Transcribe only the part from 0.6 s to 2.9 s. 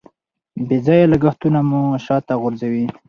بې ځایه لګښتونه مو شاته غورځوي.